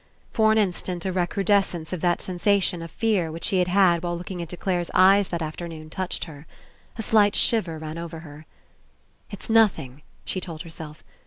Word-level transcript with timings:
For 0.33 0.51
an 0.51 0.57
instant 0.57 1.05
a 1.05 1.11
recrudescence 1.13 1.93
of 1.93 2.01
that 2.01 2.21
sensa 2.21 2.59
tion 2.63 2.81
of 2.81 2.89
fear 2.89 3.31
which 3.31 3.43
she 3.43 3.59
had 3.59 3.67
had 3.67 4.01
while 4.01 4.17
looking 4.17 4.39
into 4.39 4.57
Clare's 4.57 4.89
eyes 4.95 5.27
that 5.27 5.43
afternoon 5.43 5.91
touched 5.91 6.23
her. 6.23 6.47
A 6.97 7.03
slight 7.03 7.35
shiver 7.35 7.77
ran 7.77 7.99
over 7.99 8.21
her. 8.21 8.47
"It's 9.29 9.47
nothing," 9.47 10.01
she 10.25 10.41
told 10.41 10.63
herself. 10.63 11.03